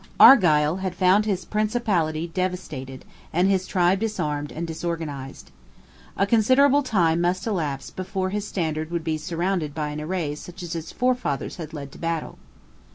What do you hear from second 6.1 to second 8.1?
A considerable time must elapse